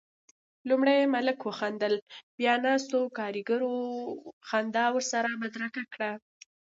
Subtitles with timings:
[0.69, 1.93] لومړی ملک وخندل،
[2.37, 3.75] بيا ناستو کاريګرو
[4.47, 6.11] خندا ورسره بدرګه کړه.